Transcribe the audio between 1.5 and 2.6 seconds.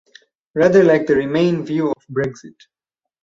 view of Brexit.